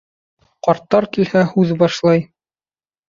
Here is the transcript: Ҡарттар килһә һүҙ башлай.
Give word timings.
Ҡарттар 0.67 1.07
килһә 1.17 1.45
һүҙ 1.53 1.75
башлай. 1.83 2.25